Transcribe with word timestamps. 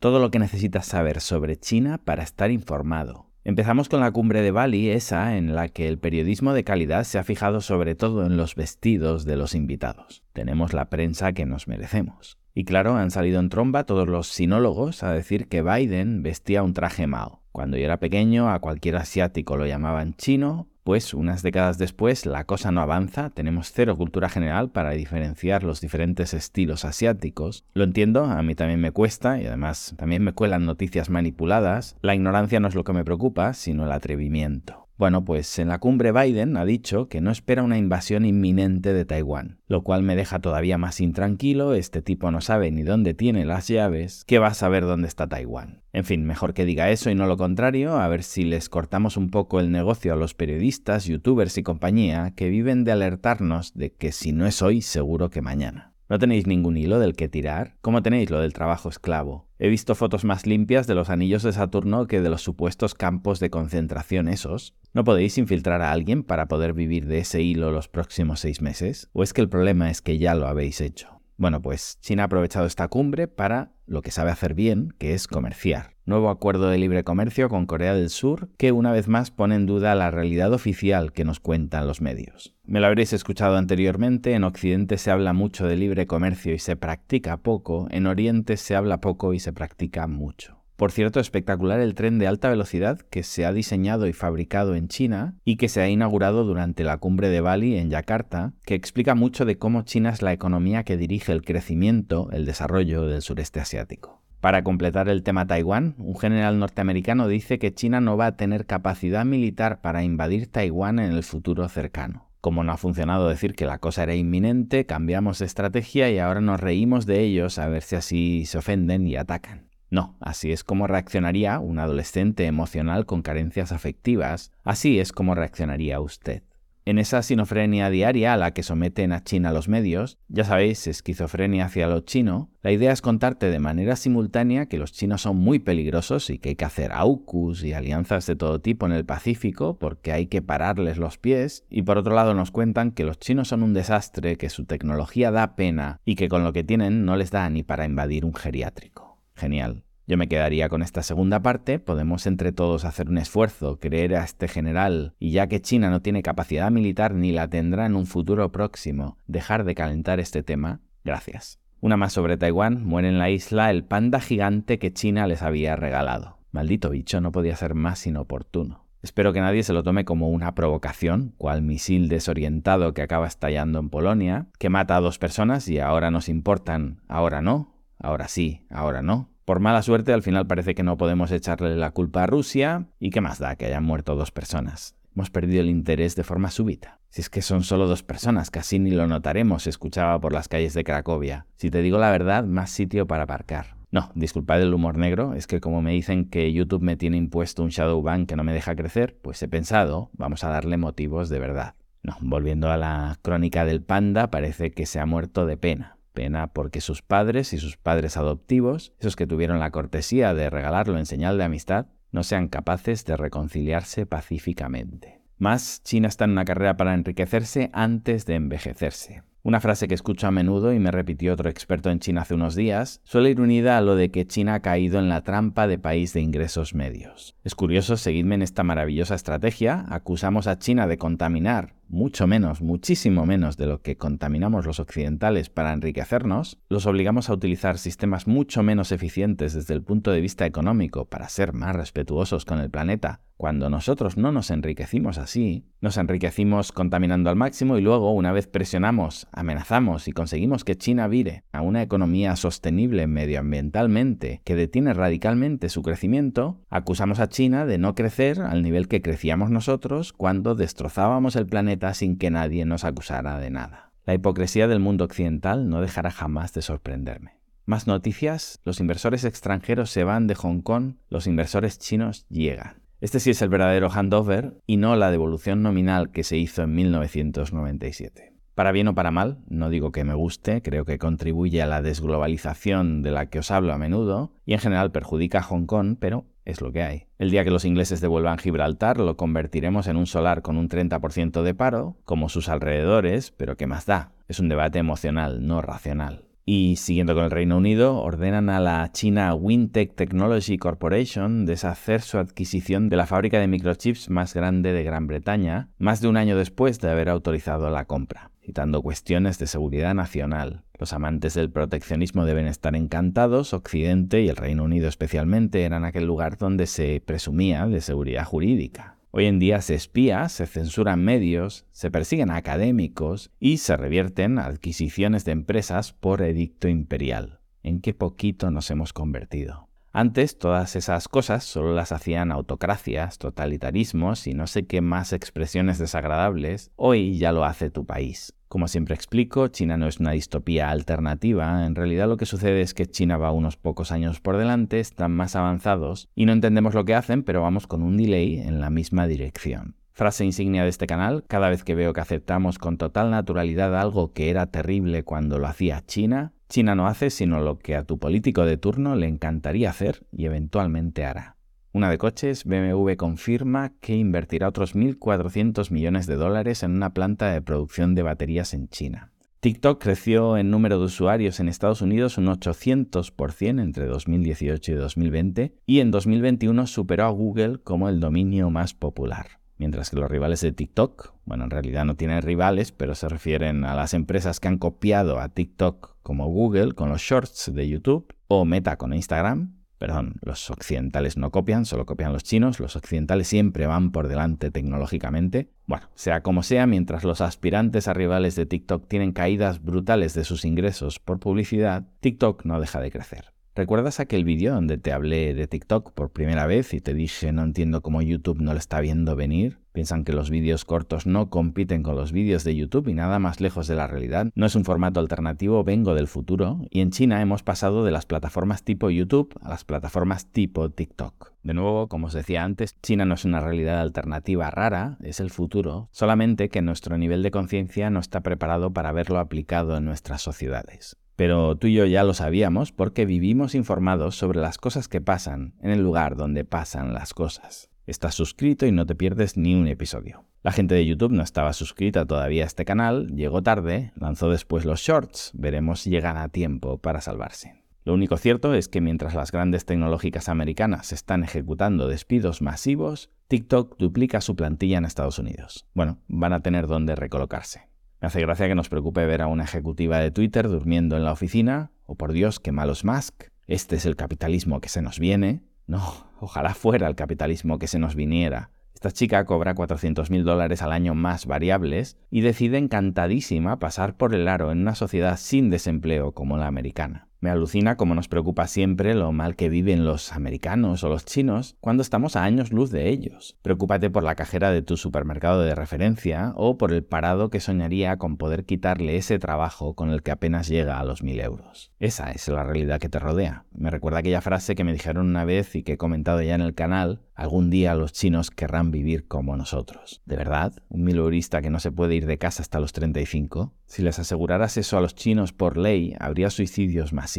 Todo 0.00 0.18
lo 0.18 0.30
que 0.30 0.38
necesitas 0.38 0.86
saber 0.86 1.20
sobre 1.20 1.58
China 1.58 2.00
para 2.02 2.22
estar 2.22 2.50
informado. 2.50 3.26
Empezamos 3.44 3.90
con 3.90 4.00
la 4.00 4.10
cumbre 4.10 4.40
de 4.40 4.50
Bali, 4.50 4.88
esa 4.88 5.36
en 5.36 5.54
la 5.54 5.68
que 5.68 5.88
el 5.88 5.98
periodismo 5.98 6.54
de 6.54 6.64
calidad 6.64 7.04
se 7.04 7.18
ha 7.18 7.22
fijado 7.22 7.60
sobre 7.60 7.94
todo 7.94 8.24
en 8.24 8.38
los 8.38 8.54
vestidos 8.54 9.26
de 9.26 9.36
los 9.36 9.54
invitados. 9.54 10.22
Tenemos 10.32 10.72
la 10.72 10.88
prensa 10.88 11.34
que 11.34 11.44
nos 11.44 11.68
merecemos. 11.68 12.38
Y 12.54 12.64
claro, 12.64 12.96
han 12.96 13.10
salido 13.10 13.40
en 13.40 13.50
tromba 13.50 13.84
todos 13.84 14.08
los 14.08 14.28
sinólogos 14.28 15.02
a 15.02 15.12
decir 15.12 15.48
que 15.48 15.60
Biden 15.60 16.22
vestía 16.22 16.62
un 16.62 16.72
traje 16.72 17.06
Mao. 17.06 17.42
Cuando 17.52 17.76
yo 17.76 17.84
era 17.84 18.00
pequeño, 18.00 18.48
a 18.48 18.58
cualquier 18.60 18.96
asiático 18.96 19.58
lo 19.58 19.66
llamaban 19.66 20.14
chino, 20.14 20.69
pues 20.84 21.14
unas 21.14 21.42
décadas 21.42 21.78
después 21.78 22.26
la 22.26 22.44
cosa 22.44 22.70
no 22.70 22.80
avanza, 22.80 23.30
tenemos 23.30 23.72
cero 23.72 23.96
cultura 23.96 24.28
general 24.28 24.70
para 24.70 24.90
diferenciar 24.90 25.62
los 25.62 25.80
diferentes 25.80 26.34
estilos 26.34 26.84
asiáticos. 26.84 27.64
Lo 27.74 27.84
entiendo, 27.84 28.24
a 28.24 28.42
mí 28.42 28.54
también 28.54 28.80
me 28.80 28.92
cuesta 28.92 29.40
y 29.40 29.46
además 29.46 29.94
también 29.96 30.22
me 30.22 30.32
cuelan 30.32 30.66
noticias 30.66 31.10
manipuladas. 31.10 31.96
La 32.02 32.14
ignorancia 32.14 32.60
no 32.60 32.68
es 32.68 32.74
lo 32.74 32.84
que 32.84 32.92
me 32.92 33.04
preocupa, 33.04 33.52
sino 33.54 33.84
el 33.84 33.92
atrevimiento. 33.92 34.79
Bueno, 35.00 35.24
pues 35.24 35.58
en 35.58 35.68
la 35.68 35.78
cumbre 35.78 36.12
Biden 36.12 36.58
ha 36.58 36.66
dicho 36.66 37.08
que 37.08 37.22
no 37.22 37.30
espera 37.30 37.62
una 37.62 37.78
invasión 37.78 38.26
inminente 38.26 38.92
de 38.92 39.06
Taiwán, 39.06 39.56
lo 39.66 39.82
cual 39.82 40.02
me 40.02 40.14
deja 40.14 40.40
todavía 40.40 40.76
más 40.76 41.00
intranquilo, 41.00 41.72
este 41.72 42.02
tipo 42.02 42.30
no 42.30 42.42
sabe 42.42 42.70
ni 42.70 42.82
dónde 42.82 43.14
tiene 43.14 43.46
las 43.46 43.68
llaves, 43.68 44.24
¿qué 44.26 44.38
va 44.38 44.48
a 44.48 44.54
saber 44.54 44.84
dónde 44.84 45.08
está 45.08 45.26
Taiwán. 45.26 45.80
En 45.94 46.04
fin, 46.04 46.26
mejor 46.26 46.52
que 46.52 46.66
diga 46.66 46.90
eso 46.90 47.08
y 47.08 47.14
no 47.14 47.24
lo 47.24 47.38
contrario, 47.38 47.96
a 47.96 48.08
ver 48.08 48.22
si 48.22 48.44
les 48.44 48.68
cortamos 48.68 49.16
un 49.16 49.30
poco 49.30 49.58
el 49.58 49.72
negocio 49.72 50.12
a 50.12 50.16
los 50.16 50.34
periodistas, 50.34 51.06
youtubers 51.06 51.56
y 51.56 51.62
compañía 51.62 52.34
que 52.36 52.50
viven 52.50 52.84
de 52.84 52.92
alertarnos 52.92 53.72
de 53.72 53.94
que 53.94 54.12
si 54.12 54.32
no 54.32 54.46
es 54.46 54.60
hoy, 54.60 54.82
seguro 54.82 55.30
que 55.30 55.40
mañana. 55.40 55.89
¿No 56.10 56.18
tenéis 56.18 56.48
ningún 56.48 56.76
hilo 56.76 56.98
del 56.98 57.14
que 57.14 57.28
tirar? 57.28 57.76
¿Cómo 57.82 58.02
tenéis 58.02 58.30
lo 58.30 58.40
del 58.40 58.52
trabajo 58.52 58.88
esclavo? 58.88 59.46
He 59.60 59.68
visto 59.68 59.94
fotos 59.94 60.24
más 60.24 60.44
limpias 60.44 60.88
de 60.88 60.96
los 60.96 61.08
anillos 61.08 61.44
de 61.44 61.52
Saturno 61.52 62.08
que 62.08 62.20
de 62.20 62.28
los 62.28 62.42
supuestos 62.42 62.94
campos 62.94 63.38
de 63.38 63.48
concentración 63.48 64.26
esos. 64.26 64.74
¿No 64.92 65.04
podéis 65.04 65.38
infiltrar 65.38 65.82
a 65.82 65.92
alguien 65.92 66.24
para 66.24 66.48
poder 66.48 66.72
vivir 66.72 67.06
de 67.06 67.18
ese 67.18 67.42
hilo 67.42 67.70
los 67.70 67.86
próximos 67.86 68.40
seis 68.40 68.60
meses? 68.60 69.08
¿O 69.12 69.22
es 69.22 69.32
que 69.32 69.40
el 69.40 69.48
problema 69.48 69.88
es 69.88 70.02
que 70.02 70.18
ya 70.18 70.34
lo 70.34 70.48
habéis 70.48 70.80
hecho? 70.80 71.20
Bueno, 71.36 71.62
pues 71.62 72.00
China 72.00 72.24
ha 72.24 72.26
aprovechado 72.26 72.66
esta 72.66 72.88
cumbre 72.88 73.28
para 73.28 73.72
lo 73.86 74.02
que 74.02 74.10
sabe 74.10 74.32
hacer 74.32 74.54
bien, 74.54 74.92
que 74.98 75.14
es 75.14 75.28
comerciar. 75.28 75.94
Nuevo 76.10 76.28
acuerdo 76.28 76.68
de 76.68 76.76
libre 76.76 77.04
comercio 77.04 77.48
con 77.48 77.66
Corea 77.66 77.94
del 77.94 78.10
Sur 78.10 78.48
que 78.58 78.72
una 78.72 78.90
vez 78.90 79.06
más 79.06 79.30
pone 79.30 79.54
en 79.54 79.66
duda 79.66 79.94
la 79.94 80.10
realidad 80.10 80.52
oficial 80.52 81.12
que 81.12 81.24
nos 81.24 81.38
cuentan 81.38 81.86
los 81.86 82.00
medios. 82.00 82.56
Me 82.64 82.80
lo 82.80 82.88
habréis 82.88 83.12
escuchado 83.12 83.56
anteriormente, 83.56 84.34
en 84.34 84.42
Occidente 84.42 84.98
se 84.98 85.12
habla 85.12 85.34
mucho 85.34 85.68
de 85.68 85.76
libre 85.76 86.08
comercio 86.08 86.52
y 86.52 86.58
se 86.58 86.74
practica 86.74 87.36
poco, 87.36 87.86
en 87.92 88.08
Oriente 88.08 88.56
se 88.56 88.74
habla 88.74 89.00
poco 89.00 89.34
y 89.34 89.38
se 89.38 89.52
practica 89.52 90.08
mucho. 90.08 90.64
Por 90.74 90.90
cierto, 90.90 91.20
espectacular 91.20 91.78
el 91.78 91.94
tren 91.94 92.18
de 92.18 92.26
alta 92.26 92.50
velocidad 92.50 92.98
que 92.98 93.22
se 93.22 93.46
ha 93.46 93.52
diseñado 93.52 94.08
y 94.08 94.12
fabricado 94.12 94.74
en 94.74 94.88
China 94.88 95.36
y 95.44 95.58
que 95.58 95.68
se 95.68 95.80
ha 95.80 95.88
inaugurado 95.88 96.42
durante 96.42 96.82
la 96.82 96.96
cumbre 96.96 97.28
de 97.28 97.40
Bali 97.40 97.76
en 97.76 97.88
Yakarta, 97.88 98.52
que 98.64 98.74
explica 98.74 99.14
mucho 99.14 99.44
de 99.44 99.58
cómo 99.58 99.82
China 99.82 100.10
es 100.10 100.22
la 100.22 100.32
economía 100.32 100.82
que 100.82 100.96
dirige 100.96 101.30
el 101.30 101.44
crecimiento, 101.44 102.30
el 102.32 102.46
desarrollo 102.46 103.06
del 103.06 103.22
sureste 103.22 103.60
asiático. 103.60 104.19
Para 104.40 104.64
completar 104.64 105.10
el 105.10 105.22
tema 105.22 105.46
Taiwán, 105.46 105.94
un 105.98 106.18
general 106.18 106.58
norteamericano 106.58 107.28
dice 107.28 107.58
que 107.58 107.74
China 107.74 108.00
no 108.00 108.16
va 108.16 108.26
a 108.26 108.36
tener 108.36 108.64
capacidad 108.64 109.26
militar 109.26 109.82
para 109.82 110.02
invadir 110.02 110.50
Taiwán 110.50 110.98
en 110.98 111.12
el 111.12 111.22
futuro 111.22 111.68
cercano. 111.68 112.30
Como 112.40 112.64
no 112.64 112.72
ha 112.72 112.78
funcionado 112.78 113.28
decir 113.28 113.54
que 113.54 113.66
la 113.66 113.78
cosa 113.78 114.04
era 114.04 114.14
inminente, 114.14 114.86
cambiamos 114.86 115.40
de 115.40 115.44
estrategia 115.44 116.10
y 116.10 116.18
ahora 116.18 116.40
nos 116.40 116.58
reímos 116.58 117.04
de 117.04 117.20
ellos 117.20 117.58
a 117.58 117.68
ver 117.68 117.82
si 117.82 117.96
así 117.96 118.46
se 118.46 118.56
ofenden 118.56 119.06
y 119.06 119.16
atacan. 119.16 119.68
No, 119.90 120.16
así 120.20 120.52
es 120.52 120.64
como 120.64 120.86
reaccionaría 120.86 121.58
un 121.58 121.78
adolescente 121.78 122.46
emocional 122.46 123.04
con 123.04 123.20
carencias 123.20 123.72
afectivas, 123.72 124.52
así 124.64 125.00
es 125.00 125.12
como 125.12 125.34
reaccionaría 125.34 126.00
usted. 126.00 126.44
En 126.86 126.98
esa 126.98 127.22
sinofrenia 127.22 127.90
diaria 127.90 128.32
a 128.32 128.36
la 128.36 128.52
que 128.52 128.62
someten 128.62 129.12
a 129.12 129.22
China 129.22 129.52
los 129.52 129.68
medios, 129.68 130.18
ya 130.28 130.44
sabéis, 130.44 130.86
esquizofrenia 130.86 131.66
hacia 131.66 131.86
lo 131.86 132.00
chino, 132.00 132.50
la 132.62 132.72
idea 132.72 132.92
es 132.92 133.02
contarte 133.02 133.50
de 133.50 133.58
manera 133.58 133.96
simultánea 133.96 134.66
que 134.66 134.78
los 134.78 134.92
chinos 134.92 135.22
son 135.22 135.36
muy 135.36 135.58
peligrosos 135.58 136.30
y 136.30 136.38
que 136.38 136.50
hay 136.50 136.56
que 136.56 136.64
hacer 136.64 136.92
AUKUS 136.92 137.64
y 137.64 137.74
alianzas 137.74 138.26
de 138.26 138.36
todo 138.36 138.60
tipo 138.60 138.86
en 138.86 138.92
el 138.92 139.04
Pacífico 139.04 139.78
porque 139.78 140.12
hay 140.12 140.26
que 140.26 140.42
pararles 140.42 140.96
los 140.96 141.18
pies, 141.18 141.64
y 141.68 141.82
por 141.82 141.98
otro 141.98 142.14
lado 142.14 142.34
nos 142.34 142.50
cuentan 142.50 142.92
que 142.92 143.04
los 143.04 143.18
chinos 143.18 143.48
son 143.48 143.62
un 143.62 143.74
desastre, 143.74 144.36
que 144.36 144.48
su 144.48 144.64
tecnología 144.64 145.30
da 145.30 145.56
pena 145.56 146.00
y 146.04 146.14
que 146.14 146.28
con 146.28 146.44
lo 146.44 146.52
que 146.52 146.64
tienen 146.64 147.04
no 147.04 147.16
les 147.16 147.30
da 147.30 147.48
ni 147.50 147.62
para 147.62 147.84
invadir 147.84 148.24
un 148.24 148.34
geriátrico. 148.34 149.18
Genial. 149.34 149.84
Yo 150.10 150.16
me 150.16 150.26
quedaría 150.26 150.68
con 150.68 150.82
esta 150.82 151.04
segunda 151.04 151.40
parte, 151.40 151.78
podemos 151.78 152.26
entre 152.26 152.50
todos 152.50 152.84
hacer 152.84 153.08
un 153.08 153.16
esfuerzo, 153.16 153.78
creer 153.78 154.16
a 154.16 154.24
este 154.24 154.48
general, 154.48 155.14
y 155.20 155.30
ya 155.30 155.46
que 155.46 155.60
China 155.62 155.88
no 155.88 156.02
tiene 156.02 156.24
capacidad 156.24 156.68
militar 156.72 157.14
ni 157.14 157.30
la 157.30 157.46
tendrá 157.46 157.86
en 157.86 157.94
un 157.94 158.06
futuro 158.06 158.50
próximo, 158.50 159.18
dejar 159.28 159.62
de 159.62 159.76
calentar 159.76 160.18
este 160.18 160.42
tema. 160.42 160.80
Gracias. 161.04 161.60
Una 161.80 161.96
más 161.96 162.12
sobre 162.12 162.36
Taiwán, 162.36 162.84
muere 162.84 163.08
en 163.08 163.18
la 163.20 163.30
isla 163.30 163.70
el 163.70 163.84
panda 163.84 164.18
gigante 164.18 164.80
que 164.80 164.92
China 164.92 165.28
les 165.28 165.42
había 165.42 165.76
regalado. 165.76 166.38
Maldito 166.50 166.90
bicho, 166.90 167.20
no 167.20 167.30
podía 167.30 167.54
ser 167.54 167.76
más 167.76 168.04
inoportuno. 168.04 168.88
Espero 169.02 169.32
que 169.32 169.40
nadie 169.40 169.62
se 169.62 169.72
lo 169.72 169.84
tome 169.84 170.04
como 170.04 170.30
una 170.30 170.56
provocación, 170.56 171.34
cual 171.38 171.62
misil 171.62 172.08
desorientado 172.08 172.94
que 172.94 173.02
acaba 173.02 173.28
estallando 173.28 173.78
en 173.78 173.90
Polonia, 173.90 174.48
que 174.58 174.70
mata 174.70 174.96
a 174.96 175.00
dos 175.00 175.20
personas 175.20 175.68
y 175.68 175.78
ahora 175.78 176.10
nos 176.10 176.28
importan, 176.28 177.00
ahora 177.06 177.42
no, 177.42 177.76
ahora 177.96 178.26
sí, 178.26 178.66
ahora 178.70 179.02
no. 179.02 179.30
Por 179.50 179.58
mala 179.58 179.82
suerte, 179.82 180.12
al 180.12 180.22
final 180.22 180.46
parece 180.46 180.76
que 180.76 180.84
no 180.84 180.96
podemos 180.96 181.32
echarle 181.32 181.74
la 181.74 181.90
culpa 181.90 182.22
a 182.22 182.26
Rusia, 182.28 182.86
y 183.00 183.10
qué 183.10 183.20
más 183.20 183.40
da 183.40 183.56
que 183.56 183.66
hayan 183.66 183.82
muerto 183.82 184.14
dos 184.14 184.30
personas. 184.30 184.94
Hemos 185.12 185.28
perdido 185.30 185.62
el 185.62 185.68
interés 185.68 186.14
de 186.14 186.22
forma 186.22 186.52
súbita. 186.52 187.00
Si 187.08 187.20
es 187.20 187.30
que 187.30 187.42
son 187.42 187.64
solo 187.64 187.88
dos 187.88 188.04
personas, 188.04 188.52
casi 188.52 188.78
ni 188.78 188.92
lo 188.92 189.08
notaremos, 189.08 189.66
escuchaba 189.66 190.20
por 190.20 190.32
las 190.32 190.46
calles 190.46 190.72
de 190.74 190.84
Cracovia. 190.84 191.46
Si 191.56 191.68
te 191.68 191.82
digo 191.82 191.98
la 191.98 192.12
verdad, 192.12 192.44
más 192.44 192.70
sitio 192.70 193.08
para 193.08 193.24
aparcar. 193.24 193.74
No, 193.90 194.12
disculpad 194.14 194.62
el 194.62 194.72
humor 194.72 194.96
negro, 194.96 195.34
es 195.34 195.48
que 195.48 195.58
como 195.58 195.82
me 195.82 195.90
dicen 195.90 196.30
que 196.30 196.52
YouTube 196.52 196.82
me 196.82 196.96
tiene 196.96 197.16
impuesto 197.16 197.64
un 197.64 197.70
shadow 197.70 198.00
ban 198.02 198.26
que 198.26 198.36
no 198.36 198.44
me 198.44 198.52
deja 198.52 198.76
crecer, 198.76 199.18
pues 199.20 199.42
he 199.42 199.48
pensado, 199.48 200.10
vamos 200.12 200.44
a 200.44 200.50
darle 200.50 200.76
motivos 200.76 201.28
de 201.28 201.40
verdad. 201.40 201.74
No, 202.04 202.16
volviendo 202.20 202.70
a 202.70 202.76
la 202.76 203.18
crónica 203.20 203.64
del 203.64 203.82
panda, 203.82 204.30
parece 204.30 204.70
que 204.70 204.86
se 204.86 205.00
ha 205.00 205.06
muerto 205.06 205.44
de 205.44 205.56
pena. 205.56 205.96
Pena 206.12 206.52
porque 206.52 206.80
sus 206.80 207.02
padres 207.02 207.52
y 207.52 207.58
sus 207.58 207.76
padres 207.76 208.16
adoptivos, 208.16 208.92
esos 208.98 209.16
que 209.16 209.26
tuvieron 209.26 209.58
la 209.58 209.70
cortesía 209.70 210.34
de 210.34 210.50
regalarlo 210.50 210.98
en 210.98 211.06
señal 211.06 211.38
de 211.38 211.44
amistad, 211.44 211.86
no 212.12 212.22
sean 212.22 212.48
capaces 212.48 213.04
de 213.04 213.16
reconciliarse 213.16 214.06
pacíficamente. 214.06 215.20
Más, 215.38 215.82
China 215.84 216.08
está 216.08 216.26
en 216.26 216.32
una 216.32 216.44
carrera 216.44 216.76
para 216.76 216.92
enriquecerse 216.92 217.70
antes 217.72 218.26
de 218.26 218.34
envejecerse. 218.34 219.22
Una 219.42 219.60
frase 219.60 219.88
que 219.88 219.94
escucho 219.94 220.26
a 220.26 220.30
menudo 220.30 220.74
y 220.74 220.78
me 220.78 220.90
repitió 220.90 221.32
otro 221.32 221.48
experto 221.48 221.88
en 221.88 221.98
China 221.98 222.20
hace 222.20 222.34
unos 222.34 222.54
días, 222.54 223.00
suele 223.04 223.30
ir 223.30 223.40
unida 223.40 223.78
a 223.78 223.80
lo 223.80 223.96
de 223.96 224.10
que 224.10 224.26
China 224.26 224.52
ha 224.52 224.60
caído 224.60 224.98
en 224.98 225.08
la 225.08 225.22
trampa 225.22 225.66
de 225.66 225.78
país 225.78 226.12
de 226.12 226.20
ingresos 226.20 226.74
medios. 226.74 227.36
Es 227.42 227.54
curioso, 227.54 227.96
seguidme 227.96 228.34
en 228.34 228.42
esta 228.42 228.64
maravillosa 228.64 229.14
estrategia, 229.14 229.86
acusamos 229.88 230.46
a 230.46 230.58
China 230.58 230.86
de 230.86 230.98
contaminar 230.98 231.79
mucho 231.90 232.26
menos, 232.26 232.62
muchísimo 232.62 233.26
menos 233.26 233.56
de 233.56 233.66
lo 233.66 233.82
que 233.82 233.96
contaminamos 233.96 234.64
los 234.64 234.78
occidentales 234.78 235.50
para 235.50 235.72
enriquecernos, 235.72 236.58
los 236.68 236.86
obligamos 236.86 237.28
a 237.28 237.34
utilizar 237.34 237.78
sistemas 237.78 238.26
mucho 238.26 238.62
menos 238.62 238.92
eficientes 238.92 239.54
desde 239.54 239.74
el 239.74 239.82
punto 239.82 240.12
de 240.12 240.20
vista 240.20 240.46
económico 240.46 241.06
para 241.06 241.28
ser 241.28 241.52
más 241.52 241.74
respetuosos 241.74 242.44
con 242.44 242.60
el 242.60 242.70
planeta. 242.70 243.20
Cuando 243.40 243.70
nosotros 243.70 244.18
no 244.18 244.32
nos 244.32 244.50
enriquecimos 244.50 245.16
así, 245.16 245.64
nos 245.80 245.96
enriquecimos 245.96 246.72
contaminando 246.72 247.30
al 247.30 247.36
máximo 247.36 247.78
y 247.78 247.80
luego, 247.80 248.12
una 248.12 248.32
vez 248.32 248.46
presionamos, 248.46 249.28
amenazamos 249.32 250.08
y 250.08 250.12
conseguimos 250.12 250.62
que 250.62 250.76
China 250.76 251.08
vire 251.08 251.44
a 251.50 251.62
una 251.62 251.80
economía 251.80 252.36
sostenible 252.36 253.06
medioambientalmente 253.06 254.42
que 254.44 254.56
detiene 254.56 254.92
radicalmente 254.92 255.70
su 255.70 255.80
crecimiento, 255.80 256.60
acusamos 256.68 257.18
a 257.18 257.30
China 257.30 257.64
de 257.64 257.78
no 257.78 257.94
crecer 257.94 258.42
al 258.42 258.62
nivel 258.62 258.88
que 258.88 259.00
crecíamos 259.00 259.50
nosotros 259.50 260.12
cuando 260.12 260.54
destrozábamos 260.54 261.34
el 261.34 261.46
planeta 261.46 261.79
sin 261.94 262.18
que 262.18 262.30
nadie 262.30 262.64
nos 262.64 262.84
acusara 262.84 263.38
de 263.38 263.50
nada. 263.50 263.92
La 264.04 264.14
hipocresía 264.14 264.68
del 264.68 264.80
mundo 264.80 265.04
occidental 265.04 265.68
no 265.68 265.80
dejará 265.80 266.10
jamás 266.10 266.52
de 266.52 266.62
sorprenderme. 266.62 267.40
Más 267.66 267.86
noticias, 267.86 268.58
los 268.64 268.80
inversores 268.80 269.24
extranjeros 269.24 269.90
se 269.90 270.04
van 270.04 270.26
de 270.26 270.34
Hong 270.34 270.60
Kong, 270.60 270.94
los 271.08 271.26
inversores 271.26 271.78
chinos 271.78 272.26
llegan. 272.28 272.82
Este 273.00 273.20
sí 273.20 273.30
es 273.30 273.40
el 273.42 273.48
verdadero 273.48 273.88
handover 273.90 274.58
y 274.66 274.76
no 274.76 274.96
la 274.96 275.10
devolución 275.10 275.62
nominal 275.62 276.10
que 276.10 276.24
se 276.24 276.36
hizo 276.36 276.62
en 276.62 276.74
1997. 276.74 278.34
Para 278.54 278.72
bien 278.72 278.88
o 278.88 278.94
para 278.94 279.10
mal, 279.10 279.38
no 279.48 279.70
digo 279.70 279.90
que 279.90 280.04
me 280.04 280.12
guste, 280.12 280.60
creo 280.60 280.84
que 280.84 280.98
contribuye 280.98 281.62
a 281.62 281.66
la 281.66 281.80
desglobalización 281.80 283.00
de 283.00 283.10
la 283.10 283.26
que 283.26 283.38
os 283.38 283.50
hablo 283.50 283.72
a 283.72 283.78
menudo 283.78 284.34
y 284.44 284.52
en 284.52 284.58
general 284.58 284.90
perjudica 284.90 285.38
a 285.38 285.42
Hong 285.44 285.64
Kong, 285.64 285.96
pero 285.98 286.26
es 286.50 286.60
lo 286.60 286.72
que 286.72 286.82
hay. 286.82 287.06
El 287.18 287.30
día 287.30 287.44
que 287.44 287.50
los 287.50 287.64
ingleses 287.64 288.00
devuelvan 288.00 288.38
Gibraltar 288.38 288.98
lo 288.98 289.16
convertiremos 289.16 289.86
en 289.86 289.96
un 289.96 290.06
solar 290.06 290.42
con 290.42 290.56
un 290.56 290.68
30% 290.68 291.42
de 291.42 291.54
paro, 291.54 291.96
como 292.04 292.28
sus 292.28 292.48
alrededores, 292.48 293.30
pero 293.30 293.56
¿qué 293.56 293.66
más 293.66 293.86
da? 293.86 294.12
Es 294.28 294.40
un 294.40 294.48
debate 294.48 294.78
emocional, 294.78 295.46
no 295.46 295.62
racional. 295.62 296.24
Y 296.52 296.76
siguiendo 296.76 297.14
con 297.14 297.24
el 297.24 297.30
Reino 297.30 297.58
Unido, 297.58 297.98
ordenan 297.98 298.48
a 298.48 298.58
la 298.58 298.90
China 298.92 299.34
Wintech 299.34 299.94
Technology 299.94 300.58
Corporation 300.58 301.46
deshacer 301.46 302.00
su 302.00 302.18
adquisición 302.18 302.88
de 302.88 302.96
la 302.96 303.06
fábrica 303.06 303.38
de 303.38 303.46
microchips 303.46 304.10
más 304.10 304.34
grande 304.34 304.72
de 304.72 304.82
Gran 304.82 305.06
Bretaña, 305.06 305.68
más 305.78 306.00
de 306.00 306.08
un 306.08 306.16
año 306.16 306.36
después 306.36 306.80
de 306.80 306.90
haber 306.90 307.08
autorizado 307.08 307.70
la 307.70 307.84
compra, 307.84 308.29
citando 308.44 308.82
cuestiones 308.82 309.38
de 309.38 309.46
seguridad 309.46 309.94
nacional. 309.94 310.64
Los 310.78 310.92
amantes 310.92 311.34
del 311.34 311.50
proteccionismo 311.50 312.24
deben 312.24 312.46
estar 312.46 312.74
encantados, 312.74 313.52
Occidente 313.52 314.22
y 314.22 314.28
el 314.28 314.36
Reino 314.36 314.64
Unido 314.64 314.88
especialmente 314.88 315.64
eran 315.64 315.84
aquel 315.84 316.04
lugar 316.04 316.38
donde 316.38 316.66
se 316.66 317.02
presumía 317.04 317.66
de 317.66 317.80
seguridad 317.80 318.24
jurídica. 318.24 318.96
Hoy 319.12 319.26
en 319.26 319.38
día 319.40 319.60
se 319.60 319.74
espía, 319.74 320.28
se 320.28 320.46
censuran 320.46 321.02
medios, 321.02 321.66
se 321.72 321.90
persiguen 321.90 322.30
académicos 322.30 323.32
y 323.40 323.58
se 323.58 323.76
revierten 323.76 324.38
adquisiciones 324.38 325.24
de 325.24 325.32
empresas 325.32 325.92
por 325.92 326.22
edicto 326.22 326.68
imperial. 326.68 327.40
¿En 327.62 327.80
qué 327.80 327.92
poquito 327.92 328.50
nos 328.50 328.70
hemos 328.70 328.92
convertido? 328.92 329.69
Antes 329.92 330.38
todas 330.38 330.76
esas 330.76 331.08
cosas 331.08 331.42
solo 331.42 331.74
las 331.74 331.90
hacían 331.90 332.30
autocracias, 332.30 333.18
totalitarismos 333.18 334.28
y 334.28 334.34
no 334.34 334.46
sé 334.46 334.64
qué 334.64 334.80
más 334.80 335.12
expresiones 335.12 335.78
desagradables. 335.78 336.70
Hoy 336.76 337.18
ya 337.18 337.32
lo 337.32 337.44
hace 337.44 337.70
tu 337.70 337.84
país. 337.86 338.32
Como 338.46 338.68
siempre 338.68 338.94
explico, 338.94 339.48
China 339.48 339.76
no 339.76 339.88
es 339.88 339.98
una 339.98 340.12
distopía 340.12 340.70
alternativa, 340.70 341.66
en 341.66 341.74
realidad 341.74 342.06
lo 342.06 342.16
que 342.16 342.26
sucede 342.26 342.60
es 342.60 342.72
que 342.72 342.86
China 342.86 343.16
va 343.16 343.32
unos 343.32 343.56
pocos 343.56 343.90
años 343.90 344.20
por 344.20 344.36
delante, 344.36 344.78
están 344.78 345.10
más 345.10 345.34
avanzados 345.34 346.08
y 346.14 346.24
no 346.24 346.32
entendemos 346.32 346.74
lo 346.74 346.84
que 346.84 346.94
hacen, 346.94 347.24
pero 347.24 347.42
vamos 347.42 347.66
con 347.66 347.82
un 347.82 347.96
delay 347.96 348.38
en 348.38 348.60
la 348.60 348.70
misma 348.70 349.08
dirección. 349.08 349.74
Frase 349.92 350.24
insignia 350.24 350.62
de 350.62 350.68
este 350.68 350.86
canal, 350.86 351.24
cada 351.26 351.48
vez 351.48 351.64
que 351.64 351.74
veo 351.74 351.92
que 351.92 352.00
aceptamos 352.00 352.58
con 352.58 352.78
total 352.78 353.10
naturalidad 353.10 353.76
algo 353.76 354.12
que 354.12 354.30
era 354.30 354.46
terrible 354.46 355.02
cuando 355.02 355.38
lo 355.38 355.48
hacía 355.48 355.84
China, 355.84 356.32
China 356.50 356.74
no 356.74 356.88
hace 356.88 357.08
sino 357.08 357.40
lo 357.40 357.58
que 357.58 357.76
a 357.76 357.84
tu 357.84 357.98
político 357.98 358.44
de 358.44 358.58
turno 358.58 358.96
le 358.96 359.06
encantaría 359.06 359.70
hacer 359.70 360.04
y 360.12 360.26
eventualmente 360.26 361.04
hará. 361.04 361.36
Una 361.72 361.88
de 361.88 361.98
coches, 361.98 362.44
BMW 362.44 362.96
confirma 362.96 363.72
que 363.80 363.94
invertirá 363.94 364.48
otros 364.48 364.74
1.400 364.74 365.70
millones 365.70 366.08
de 366.08 366.16
dólares 366.16 366.64
en 366.64 366.72
una 366.72 366.92
planta 366.92 367.30
de 367.30 367.40
producción 367.40 367.94
de 367.94 368.02
baterías 368.02 368.52
en 368.52 368.68
China. 368.68 369.12
TikTok 369.38 369.80
creció 369.80 370.36
en 370.36 370.50
número 370.50 370.80
de 370.80 370.86
usuarios 370.86 371.38
en 371.38 371.48
Estados 371.48 371.80
Unidos 371.80 372.18
un 372.18 372.26
800% 372.26 373.62
entre 373.62 373.86
2018 373.86 374.72
y 374.72 374.74
2020 374.74 375.54
y 375.64 375.78
en 375.78 375.92
2021 375.92 376.66
superó 376.66 377.04
a 377.04 377.10
Google 377.10 377.58
como 377.62 377.88
el 377.88 378.00
dominio 378.00 378.50
más 378.50 378.74
popular. 378.74 379.38
Mientras 379.56 379.90
que 379.90 379.96
los 379.96 380.10
rivales 380.10 380.40
de 380.40 380.52
TikTok, 380.52 381.14
bueno, 381.24 381.44
en 381.44 381.50
realidad 381.50 381.84
no 381.84 381.94
tienen 381.94 382.22
rivales, 382.22 382.72
pero 382.72 382.94
se 382.94 383.08
refieren 383.08 383.64
a 383.64 383.74
las 383.74 383.94
empresas 383.94 384.40
que 384.40 384.48
han 384.48 384.58
copiado 384.58 385.20
a 385.20 385.28
TikTok 385.28 385.89
como 386.02 386.28
Google 386.28 386.72
con 386.72 386.88
los 386.88 387.00
shorts 387.00 387.52
de 387.52 387.68
YouTube 387.68 388.14
o 388.28 388.44
Meta 388.44 388.76
con 388.76 388.92
Instagram, 388.92 389.60
Perdón, 389.80 390.16
los 390.20 390.50
occidentales 390.50 391.16
no 391.16 391.30
copian, 391.30 391.64
solo 391.64 391.86
copian 391.86 392.12
los 392.12 392.22
chinos, 392.22 392.60
los 392.60 392.76
occidentales 392.76 393.28
siempre 393.28 393.66
van 393.66 393.92
por 393.92 394.08
delante 394.08 394.50
tecnológicamente. 394.50 395.48
Bueno, 395.64 395.88
sea 395.94 396.22
como 396.22 396.42
sea, 396.42 396.66
mientras 396.66 397.02
los 397.02 397.22
aspirantes 397.22 397.88
a 397.88 397.94
rivales 397.94 398.36
de 398.36 398.44
TikTok 398.44 398.86
tienen 398.88 399.12
caídas 399.12 399.62
brutales 399.62 400.12
de 400.12 400.24
sus 400.24 400.44
ingresos 400.44 400.98
por 400.98 401.18
publicidad, 401.18 401.86
TikTok 402.00 402.44
no 402.44 402.60
deja 402.60 402.78
de 402.78 402.90
crecer. 402.90 403.32
¿Recuerdas 403.56 403.98
aquel 403.98 404.24
vídeo 404.24 404.54
donde 404.54 404.78
te 404.78 404.92
hablé 404.92 405.34
de 405.34 405.48
TikTok 405.48 405.92
por 405.92 406.12
primera 406.12 406.46
vez 406.46 406.72
y 406.72 406.80
te 406.80 406.94
dije 406.94 407.32
no 407.32 407.42
entiendo 407.42 407.82
cómo 407.82 408.00
YouTube 408.00 408.40
no 408.40 408.52
lo 408.52 408.58
está 408.60 408.80
viendo 408.80 409.16
venir? 409.16 409.58
Piensan 409.72 410.04
que 410.04 410.12
los 410.12 410.30
vídeos 410.30 410.64
cortos 410.64 411.04
no 411.04 411.30
compiten 411.30 411.82
con 411.82 411.96
los 411.96 412.12
vídeos 412.12 412.44
de 412.44 412.54
YouTube 412.54 412.86
y 412.86 412.94
nada 412.94 413.18
más 413.18 413.40
lejos 413.40 413.66
de 413.66 413.74
la 413.74 413.88
realidad. 413.88 414.28
No 414.36 414.46
es 414.46 414.54
un 414.54 414.64
formato 414.64 415.00
alternativo, 415.00 415.64
vengo 415.64 415.94
del 415.94 416.06
futuro 416.06 416.60
y 416.70 416.80
en 416.80 416.90
China 416.90 417.20
hemos 417.22 417.42
pasado 417.42 417.84
de 417.84 417.90
las 417.90 418.06
plataformas 418.06 418.62
tipo 418.62 418.88
YouTube 418.88 419.34
a 419.42 419.48
las 419.48 419.64
plataformas 419.64 420.30
tipo 420.30 420.70
TikTok. 420.70 421.32
De 421.42 421.54
nuevo, 421.54 421.88
como 421.88 422.06
os 422.06 422.12
decía 422.12 422.44
antes, 422.44 422.80
China 422.82 423.04
no 423.04 423.14
es 423.14 423.24
una 423.24 423.40
realidad 423.40 423.80
alternativa 423.80 424.48
rara, 424.50 424.96
es 425.02 425.18
el 425.18 425.30
futuro, 425.30 425.88
solamente 425.90 426.50
que 426.50 426.62
nuestro 426.62 426.98
nivel 426.98 427.24
de 427.24 427.32
conciencia 427.32 427.90
no 427.90 427.98
está 427.98 428.20
preparado 428.20 428.72
para 428.72 428.92
verlo 428.92 429.18
aplicado 429.18 429.76
en 429.76 429.86
nuestras 429.86 430.22
sociedades. 430.22 430.96
Pero 431.20 431.54
tú 431.54 431.66
y 431.66 431.74
yo 431.74 431.84
ya 431.84 432.02
lo 432.02 432.14
sabíamos 432.14 432.72
porque 432.72 433.04
vivimos 433.04 433.54
informados 433.54 434.16
sobre 434.16 434.40
las 434.40 434.56
cosas 434.56 434.88
que 434.88 435.02
pasan 435.02 435.52
en 435.60 435.70
el 435.70 435.82
lugar 435.82 436.16
donde 436.16 436.46
pasan 436.46 436.94
las 436.94 437.12
cosas. 437.12 437.68
Estás 437.86 438.14
suscrito 438.14 438.64
y 438.64 438.72
no 438.72 438.86
te 438.86 438.94
pierdes 438.94 439.36
ni 439.36 439.54
un 439.54 439.66
episodio. 439.66 440.24
La 440.42 440.50
gente 440.50 440.74
de 440.74 440.86
YouTube 440.86 441.12
no 441.12 441.22
estaba 441.22 441.52
suscrita 441.52 442.06
todavía 442.06 442.44
a 442.44 442.46
este 442.46 442.64
canal, 442.64 443.08
llegó 443.08 443.42
tarde, 443.42 443.92
lanzó 443.96 444.30
después 444.30 444.64
los 444.64 444.80
shorts, 444.80 445.32
veremos 445.34 445.80
si 445.80 445.90
llegan 445.90 446.16
a 446.16 446.30
tiempo 446.30 446.78
para 446.78 447.02
salvarse. 447.02 447.52
Lo 447.84 447.92
único 447.92 448.16
cierto 448.16 448.54
es 448.54 448.68
que 448.68 448.80
mientras 448.80 449.14
las 449.14 449.30
grandes 449.30 449.66
tecnológicas 449.66 450.30
americanas 450.30 450.90
están 450.90 451.22
ejecutando 451.22 451.86
despidos 451.86 452.40
masivos, 452.40 453.10
TikTok 453.28 453.76
duplica 453.78 454.22
su 454.22 454.36
plantilla 454.36 454.78
en 454.78 454.86
Estados 454.86 455.18
Unidos. 455.18 455.66
Bueno, 455.74 455.98
van 456.08 456.32
a 456.32 456.40
tener 456.40 456.66
donde 456.66 456.96
recolocarse. 456.96 457.69
Me 458.00 458.06
hace 458.06 458.20
gracia 458.20 458.48
que 458.48 458.54
nos 458.54 458.68
preocupe 458.68 459.04
ver 459.04 459.20
a 459.20 459.26
una 459.26 459.44
ejecutiva 459.44 459.98
de 459.98 460.10
Twitter 460.10 460.48
durmiendo 460.48 460.96
en 460.96 461.04
la 461.04 461.12
oficina, 461.12 461.70
o 461.84 461.96
por 461.96 462.12
Dios, 462.12 462.40
qué 462.40 462.50
malos 462.50 462.84
Musk, 462.84 463.24
este 463.46 463.76
es 463.76 463.84
el 463.84 463.96
capitalismo 463.96 464.60
que 464.60 464.70
se 464.70 464.80
nos 464.80 464.98
viene, 464.98 465.42
no, 465.66 465.82
ojalá 466.18 466.54
fuera 466.54 466.88
el 466.88 466.94
capitalismo 466.94 467.58
que 467.58 467.66
se 467.66 467.78
nos 467.78 467.94
viniera. 467.94 468.50
Esta 468.72 468.90
chica 468.90 469.26
cobra 469.26 469.54
400.000 469.54 470.22
dólares 470.22 470.62
al 470.62 470.72
año 470.72 470.94
más 470.94 471.26
variables 471.26 471.98
y 472.10 472.22
decide 472.22 472.56
encantadísima 472.56 473.58
pasar 473.58 473.98
por 473.98 474.14
el 474.14 474.26
aro 474.28 474.50
en 474.50 474.62
una 474.62 474.74
sociedad 474.74 475.18
sin 475.18 475.50
desempleo 475.50 476.12
como 476.12 476.38
la 476.38 476.46
americana. 476.46 477.09
Me 477.22 477.28
alucina 477.28 477.76
cómo 477.76 477.94
nos 477.94 478.08
preocupa 478.08 478.46
siempre 478.46 478.94
lo 478.94 479.12
mal 479.12 479.36
que 479.36 479.50
viven 479.50 479.84
los 479.84 480.14
americanos 480.14 480.82
o 480.84 480.88
los 480.88 481.04
chinos 481.04 481.54
cuando 481.60 481.82
estamos 481.82 482.16
a 482.16 482.24
años 482.24 482.50
luz 482.50 482.70
de 482.70 482.88
ellos. 482.88 483.36
Preocúpate 483.42 483.90
por 483.90 484.02
la 484.02 484.14
cajera 484.14 484.50
de 484.50 484.62
tu 484.62 484.78
supermercado 484.78 485.42
de 485.42 485.54
referencia 485.54 486.32
o 486.36 486.56
por 486.56 486.72
el 486.72 486.82
parado 486.82 487.28
que 487.28 487.40
soñaría 487.40 487.98
con 487.98 488.16
poder 488.16 488.46
quitarle 488.46 488.96
ese 488.96 489.18
trabajo 489.18 489.74
con 489.74 489.90
el 489.90 490.02
que 490.02 490.12
apenas 490.12 490.48
llega 490.48 490.80
a 490.80 490.84
los 490.84 491.02
mil 491.02 491.20
euros. 491.20 491.72
Esa 491.78 492.10
es 492.10 492.26
la 492.28 492.42
realidad 492.42 492.80
que 492.80 492.88
te 492.88 492.98
rodea. 492.98 493.44
Me 493.52 493.68
recuerda 493.68 493.98
aquella 493.98 494.22
frase 494.22 494.54
que 494.54 494.64
me 494.64 494.72
dijeron 494.72 495.06
una 495.06 495.26
vez 495.26 495.54
y 495.56 495.62
que 495.62 495.72
he 495.72 495.76
comentado 495.76 496.22
ya 496.22 496.36
en 496.36 496.40
el 496.40 496.54
canal, 496.54 497.02
algún 497.14 497.50
día 497.50 497.74
los 497.74 497.92
chinos 497.92 498.30
querrán 498.30 498.70
vivir 498.70 499.06
como 499.06 499.36
nosotros. 499.36 500.00
¿De 500.06 500.16
verdad? 500.16 500.54
¿Un 500.70 500.84
mileurista 500.84 501.42
que 501.42 501.50
no 501.50 501.60
se 501.60 501.70
puede 501.70 501.96
ir 501.96 502.06
de 502.06 502.16
casa 502.16 502.40
hasta 502.40 502.60
los 502.60 502.72
35? 502.72 503.52
Si 503.66 503.82
les 503.82 503.98
aseguraras 503.98 504.56
eso 504.56 504.78
a 504.78 504.80
los 504.80 504.94
chinos 504.94 505.34
por 505.34 505.58
ley, 505.58 505.94
habría 506.00 506.30
suicidios 506.30 506.94
más 506.94 507.09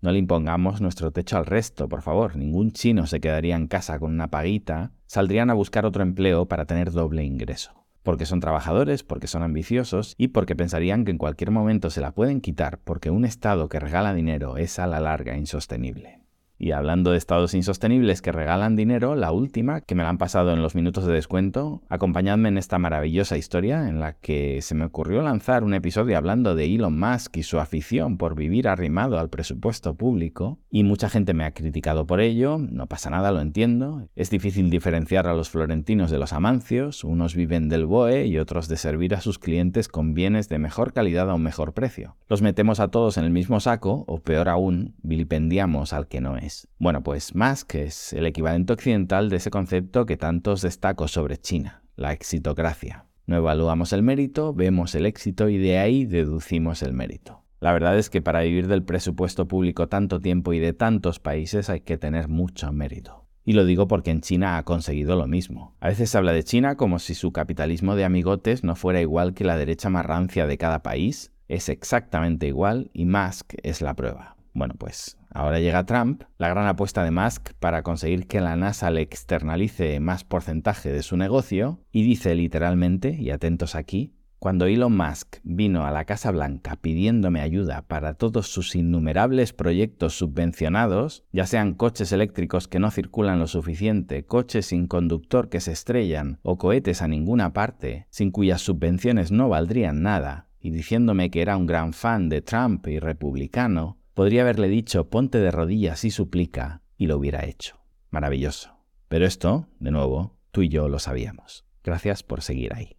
no 0.00 0.12
le 0.12 0.18
impongamos 0.18 0.80
nuestro 0.80 1.12
techo 1.12 1.36
al 1.36 1.46
resto, 1.46 1.88
por 1.88 2.02
favor. 2.02 2.36
Ningún 2.36 2.72
chino 2.72 3.06
se 3.06 3.20
quedaría 3.20 3.56
en 3.56 3.68
casa 3.68 3.98
con 3.98 4.12
una 4.12 4.28
paguita. 4.28 4.92
Saldrían 5.06 5.50
a 5.50 5.54
buscar 5.54 5.86
otro 5.86 6.02
empleo 6.02 6.46
para 6.46 6.66
tener 6.66 6.90
doble 6.90 7.24
ingreso. 7.24 7.86
Porque 8.02 8.26
son 8.26 8.40
trabajadores, 8.40 9.02
porque 9.02 9.26
son 9.26 9.42
ambiciosos 9.42 10.14
y 10.16 10.28
porque 10.28 10.56
pensarían 10.56 11.04
que 11.04 11.10
en 11.10 11.18
cualquier 11.18 11.50
momento 11.50 11.90
se 11.90 12.00
la 12.00 12.12
pueden 12.12 12.40
quitar 12.40 12.78
porque 12.78 13.10
un 13.10 13.24
Estado 13.24 13.68
que 13.68 13.80
regala 13.80 14.14
dinero 14.14 14.56
es 14.56 14.78
a 14.78 14.86
la 14.86 15.00
larga 15.00 15.36
insostenible. 15.36 16.27
Y 16.58 16.72
hablando 16.72 17.12
de 17.12 17.18
estados 17.18 17.54
insostenibles 17.54 18.20
que 18.20 18.32
regalan 18.32 18.74
dinero, 18.74 19.14
la 19.14 19.30
última, 19.30 19.80
que 19.80 19.94
me 19.94 20.02
la 20.02 20.08
han 20.08 20.18
pasado 20.18 20.52
en 20.52 20.60
los 20.60 20.74
minutos 20.74 21.06
de 21.06 21.12
descuento, 21.12 21.82
acompañadme 21.88 22.48
en 22.48 22.58
esta 22.58 22.78
maravillosa 22.78 23.36
historia 23.36 23.88
en 23.88 24.00
la 24.00 24.14
que 24.14 24.60
se 24.60 24.74
me 24.74 24.84
ocurrió 24.84 25.22
lanzar 25.22 25.62
un 25.62 25.74
episodio 25.74 26.16
hablando 26.16 26.56
de 26.56 26.64
Elon 26.64 26.98
Musk 26.98 27.36
y 27.36 27.44
su 27.44 27.60
afición 27.60 28.18
por 28.18 28.34
vivir 28.34 28.66
arrimado 28.66 29.20
al 29.20 29.30
presupuesto 29.30 29.94
público, 29.94 30.58
y 30.68 30.82
mucha 30.82 31.08
gente 31.08 31.32
me 31.32 31.44
ha 31.44 31.54
criticado 31.54 32.06
por 32.06 32.20
ello, 32.20 32.58
no 32.58 32.88
pasa 32.88 33.10
nada, 33.10 33.30
lo 33.30 33.40
entiendo, 33.40 34.08
es 34.16 34.30
difícil 34.30 34.68
diferenciar 34.68 35.28
a 35.28 35.34
los 35.34 35.50
florentinos 35.50 36.10
de 36.10 36.18
los 36.18 36.32
amancios, 36.32 37.04
unos 37.04 37.36
viven 37.36 37.68
del 37.68 37.86
BOE 37.86 38.26
y 38.26 38.38
otros 38.38 38.66
de 38.66 38.76
servir 38.76 39.14
a 39.14 39.20
sus 39.20 39.38
clientes 39.38 39.86
con 39.86 40.12
bienes 40.12 40.48
de 40.48 40.58
mejor 40.58 40.92
calidad 40.92 41.30
a 41.30 41.34
un 41.34 41.42
mejor 41.42 41.72
precio. 41.72 42.16
Los 42.28 42.42
metemos 42.42 42.80
a 42.80 42.88
todos 42.88 43.16
en 43.16 43.24
el 43.24 43.30
mismo 43.30 43.60
saco, 43.60 44.04
o 44.08 44.20
peor 44.20 44.48
aún, 44.48 44.96
vilipendiamos 45.02 45.92
al 45.92 46.08
que 46.08 46.20
no 46.20 46.36
es. 46.36 46.47
Bueno, 46.78 47.02
pues 47.02 47.34
Musk 47.34 47.74
es 47.76 48.12
el 48.12 48.26
equivalente 48.26 48.72
occidental 48.72 49.28
de 49.28 49.36
ese 49.36 49.50
concepto 49.50 50.06
que 50.06 50.16
tantos 50.16 50.62
destaco 50.62 51.08
sobre 51.08 51.38
China, 51.38 51.82
la 51.96 52.12
exitocracia. 52.12 53.06
No 53.26 53.36
evaluamos 53.36 53.92
el 53.92 54.02
mérito, 54.02 54.54
vemos 54.54 54.94
el 54.94 55.04
éxito 55.04 55.48
y 55.48 55.58
de 55.58 55.78
ahí 55.78 56.06
deducimos 56.06 56.82
el 56.82 56.94
mérito. 56.94 57.44
La 57.60 57.72
verdad 57.72 57.98
es 57.98 58.08
que 58.08 58.22
para 58.22 58.40
vivir 58.40 58.68
del 58.68 58.84
presupuesto 58.84 59.48
público 59.48 59.88
tanto 59.88 60.20
tiempo 60.20 60.54
y 60.54 60.60
de 60.60 60.72
tantos 60.72 61.18
países 61.18 61.68
hay 61.68 61.80
que 61.80 61.98
tener 61.98 62.28
mucho 62.28 62.72
mérito. 62.72 63.26
Y 63.44 63.52
lo 63.52 63.64
digo 63.64 63.88
porque 63.88 64.10
en 64.10 64.20
China 64.20 64.56
ha 64.56 64.62
conseguido 64.62 65.16
lo 65.16 65.26
mismo. 65.26 65.74
A 65.80 65.88
veces 65.88 66.08
se 66.08 66.18
habla 66.18 66.32
de 66.32 66.44
China 66.44 66.76
como 66.76 66.98
si 66.98 67.14
su 67.14 67.32
capitalismo 67.32 67.96
de 67.96 68.04
amigotes 68.04 68.64
no 68.64 68.76
fuera 68.76 69.00
igual 69.00 69.34
que 69.34 69.44
la 69.44 69.56
derecha 69.56 69.90
más 69.90 70.06
rancia 70.06 70.46
de 70.46 70.56
cada 70.56 70.82
país. 70.82 71.32
Es 71.48 71.68
exactamente 71.68 72.46
igual 72.46 72.90
y 72.94 73.06
Musk 73.06 73.54
es 73.62 73.82
la 73.82 73.94
prueba. 73.94 74.36
Bueno, 74.54 74.74
pues 74.78 75.17
Ahora 75.30 75.60
llega 75.60 75.84
Trump, 75.84 76.22
la 76.38 76.48
gran 76.48 76.66
apuesta 76.66 77.04
de 77.04 77.10
Musk 77.10 77.52
para 77.58 77.82
conseguir 77.82 78.26
que 78.26 78.40
la 78.40 78.56
NASA 78.56 78.90
le 78.90 79.02
externalice 79.02 80.00
más 80.00 80.24
porcentaje 80.24 80.90
de 80.90 81.02
su 81.02 81.16
negocio, 81.16 81.80
y 81.92 82.02
dice 82.02 82.34
literalmente, 82.34 83.14
y 83.18 83.30
atentos 83.30 83.74
aquí, 83.74 84.14
Cuando 84.38 84.66
Elon 84.66 84.96
Musk 84.96 85.38
vino 85.42 85.84
a 85.84 85.90
la 85.90 86.04
Casa 86.04 86.30
Blanca 86.30 86.76
pidiéndome 86.76 87.40
ayuda 87.40 87.82
para 87.82 88.14
todos 88.14 88.46
sus 88.46 88.76
innumerables 88.76 89.52
proyectos 89.52 90.16
subvencionados, 90.16 91.24
ya 91.32 91.44
sean 91.44 91.74
coches 91.74 92.12
eléctricos 92.12 92.68
que 92.68 92.78
no 92.78 92.92
circulan 92.92 93.40
lo 93.40 93.48
suficiente, 93.48 94.24
coches 94.24 94.66
sin 94.66 94.86
conductor 94.86 95.48
que 95.48 95.58
se 95.58 95.72
estrellan 95.72 96.38
o 96.42 96.56
cohetes 96.56 97.02
a 97.02 97.08
ninguna 97.08 97.52
parte, 97.52 98.06
sin 98.10 98.30
cuyas 98.30 98.60
subvenciones 98.60 99.32
no 99.32 99.48
valdrían 99.48 100.02
nada, 100.02 100.46
y 100.60 100.70
diciéndome 100.70 101.30
que 101.32 101.42
era 101.42 101.56
un 101.56 101.66
gran 101.66 101.92
fan 101.92 102.28
de 102.28 102.40
Trump 102.40 102.86
y 102.86 103.00
republicano, 103.00 103.97
podría 104.18 104.42
haberle 104.42 104.66
dicho 104.66 105.10
ponte 105.10 105.38
de 105.38 105.52
rodillas 105.52 106.04
y 106.04 106.10
suplica, 106.10 106.82
y 106.96 107.06
lo 107.06 107.16
hubiera 107.16 107.44
hecho. 107.44 107.78
Maravilloso. 108.10 108.74
Pero 109.06 109.24
esto, 109.24 109.68
de 109.78 109.92
nuevo, 109.92 110.36
tú 110.50 110.62
y 110.62 110.68
yo 110.68 110.88
lo 110.88 110.98
sabíamos. 110.98 111.64
Gracias 111.84 112.24
por 112.24 112.42
seguir 112.42 112.74
ahí. 112.74 112.97